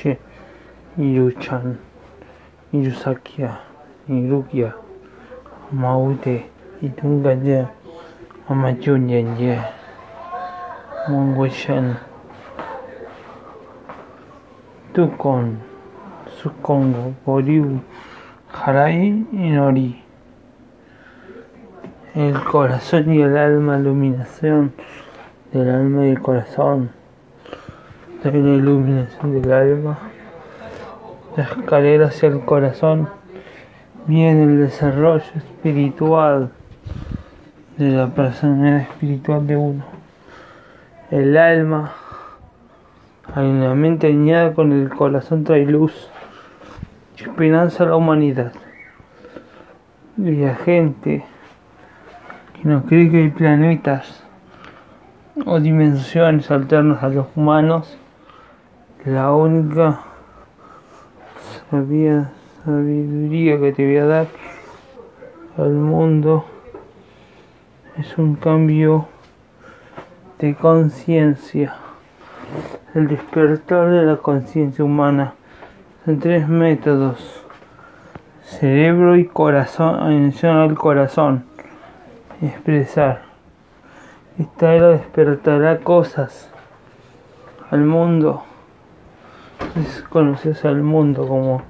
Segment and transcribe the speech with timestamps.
[0.00, 0.18] Iruche,
[0.98, 1.78] Iruchan,
[2.72, 3.58] Irusakya,
[4.08, 4.74] Irukia,
[5.72, 6.46] Maute,
[6.82, 7.68] Itungaya,
[8.48, 9.62] Amachunyenye,
[11.08, 11.98] Mongweshan,
[14.94, 15.58] Tukon,
[16.40, 17.80] Sukongo, Boriu,
[18.52, 20.02] Harai y Nori.
[22.14, 24.72] El corazón y el alma, iluminación
[25.52, 26.99] del alma y el corazón.
[28.22, 29.98] También la iluminación del alma.
[31.36, 33.08] La escalera hacia el corazón
[34.06, 36.50] viene el desarrollo espiritual
[37.76, 39.84] de la personalidad espiritual de uno.
[41.10, 41.92] El alma,
[43.36, 46.10] mente alineada con el corazón trae luz
[47.16, 48.52] esperanza a la humanidad.
[50.18, 51.24] Y la gente
[52.54, 54.22] que no cree que hay planetas
[55.46, 57.96] o dimensiones alternas a los humanos,
[59.06, 60.00] la única
[61.70, 64.26] sabiduría que te voy a dar
[65.56, 66.44] al mundo
[67.96, 69.08] es un cambio
[70.38, 71.76] de conciencia,
[72.94, 75.32] el despertar de la conciencia humana.
[76.04, 77.42] Son tres métodos,
[78.42, 81.46] cerebro y corazón, atención al corazón,
[82.42, 83.22] expresar.
[84.38, 86.50] Esta era despertará cosas
[87.70, 88.44] al mundo
[90.08, 91.62] conoces al mundo como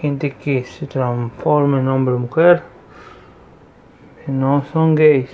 [0.00, 2.62] gente que se transforma en hombre o mujer,
[4.24, 5.30] que no son gays,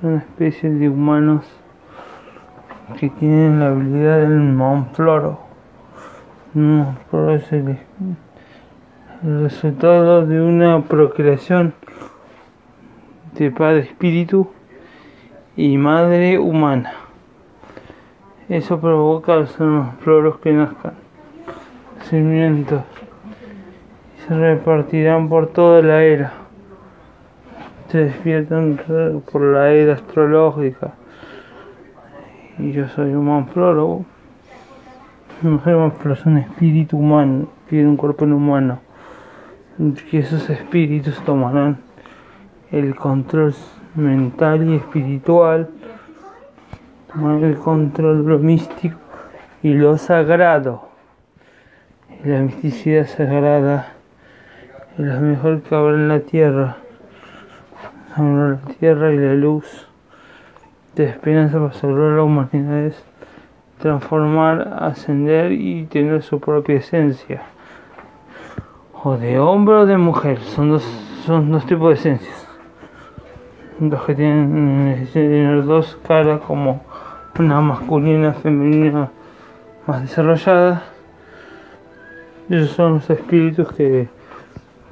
[0.00, 1.44] son una especie de humanos
[2.98, 5.40] que tienen la habilidad del monfloro.
[6.54, 7.78] Monfloro es el,
[9.22, 11.74] el resultado de una procreación
[13.34, 14.50] de padre espíritu
[15.56, 17.01] y madre humana.
[18.48, 19.56] Eso provoca los
[20.00, 20.94] floros que nazcan,
[22.02, 22.82] cimientos,
[24.16, 26.32] y se repartirán por toda la era.
[27.88, 28.80] Se despiertan
[29.30, 30.94] por la era astrológica.
[32.58, 34.04] Y yo soy un manfloro.
[35.42, 35.74] No soy
[36.14, 38.80] es un espíritu humano, tiene un cuerpo humano.
[39.78, 41.78] Y esos espíritus tomarán
[42.70, 43.54] el control
[43.94, 45.68] mental y espiritual
[47.14, 48.96] el control lo místico
[49.62, 50.88] y lo sagrado.
[52.24, 53.92] La misticidad sagrada
[54.94, 56.76] es la mejor que habrá en la tierra.
[58.16, 59.88] la tierra y la luz
[60.94, 63.04] de esperanza para salvar a la humanidad es
[63.78, 67.42] transformar, ascender y tener su propia esencia.
[69.02, 70.38] O de hombre o de mujer.
[70.40, 70.84] Son dos,
[71.26, 72.48] son dos tipos de esencias.
[73.80, 76.80] Los que tienen tener dos caras como
[77.38, 79.10] una masculina, femenina
[79.86, 80.82] más desarrollada.
[82.48, 84.08] Esos son los espíritus que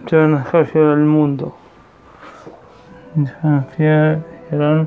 [0.07, 1.55] se van a dejar llevar al mundo.
[3.15, 4.21] Se van a
[4.51, 4.87] llevar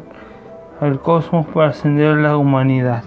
[0.81, 3.03] al cosmos para ascender a la humanidad.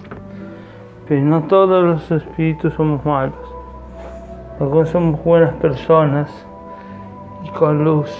[1.08, 3.34] Pero no todos los espíritus somos malos.
[4.60, 6.30] Algunos somos buenas personas
[7.44, 8.10] y con luz,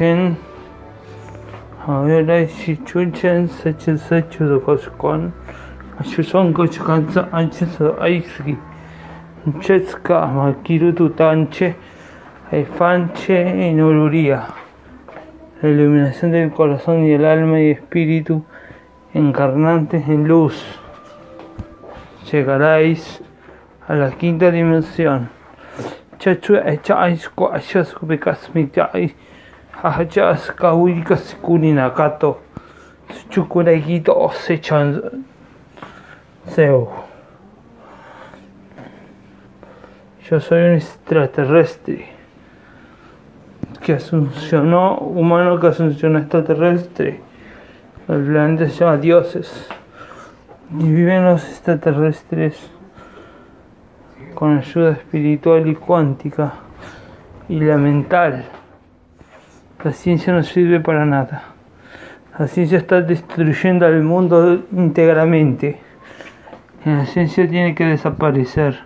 [0.00, 0.36] iluminación.
[0.36, 0.36] chen
[1.86, 5.32] hawerai shi chuchen sachi sachi do koskon
[6.02, 8.56] shuson kochkanza anche so aisgi
[9.60, 11.74] chetska makiru tu tanche
[12.78, 14.46] fanche en oluría
[15.62, 18.42] la iluminación del corazón y el alma y espíritu
[19.12, 20.64] encarnantes en luz
[22.30, 23.22] llegaréis
[23.86, 25.28] a la quinta dimensión
[26.18, 28.70] chachu echa aisko ashasku bekasmi
[30.56, 32.40] kahuika sikuni nakato.
[33.30, 35.24] Chukunaikito osechan
[36.46, 36.92] seo.
[40.28, 42.08] Yo soy un extraterrestre
[43.82, 47.20] que asuncionó humano que asuncionó extraterrestre.
[48.08, 49.68] El planeta se llama dioses.
[50.78, 52.70] Y viven los extraterrestres
[54.34, 56.52] con ayuda espiritual y cuántica
[57.48, 58.44] y la mental
[59.82, 61.42] la ciencia no sirve para nada.
[62.38, 65.78] La ciencia está destruyendo al mundo íntegramente.
[66.84, 68.80] La ciencia tiene que desaparecer.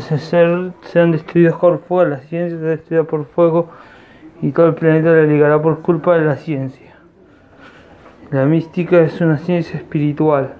[0.00, 3.70] Ser sean destruidos por fuego, la ciencia se destruida por fuego
[4.42, 6.94] y todo el planeta le ligará por culpa de la ciencia.
[8.30, 10.54] La mística es una ciencia espiritual.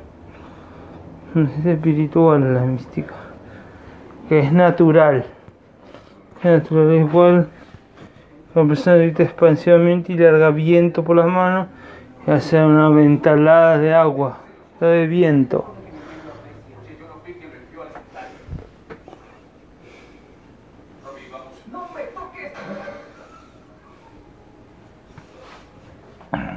[1.35, 3.15] Una ciencia espiritual la mística.
[4.29, 5.25] Que es natural.
[6.43, 7.49] Es natural igual
[8.55, 11.69] Persona grita expansivamente y larga viento por las manos
[12.27, 14.39] y hace una ventalada de agua,
[14.81, 15.75] de viento.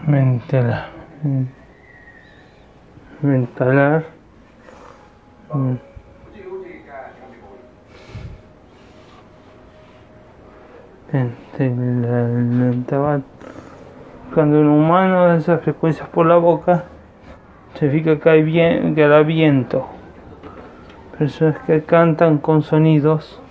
[0.08, 0.90] Ventalar.
[3.22, 4.06] Ventalar.
[14.34, 16.86] Cuando un humano da esas frecuencias por la boca,
[17.76, 19.88] significa que hay bien, que viento.
[21.18, 23.42] Personas que cantan con sonidos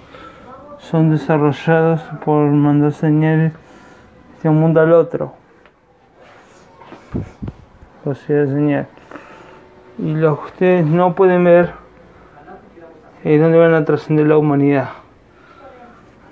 [0.78, 3.52] son desarrollados por mandar señales
[4.42, 5.34] de un mundo al otro.
[8.06, 8.86] O sea, señal.
[9.98, 11.72] Y lo que ustedes no pueden ver
[13.22, 14.99] es donde van a trascender la humanidad.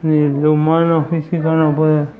[0.02, 2.17] Ni el humano físico no puede.